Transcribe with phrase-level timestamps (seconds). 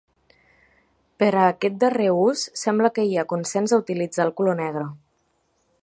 [1.23, 4.89] Per a aquest darrer ús sembla que hi ha consens a utilitzar el color negre.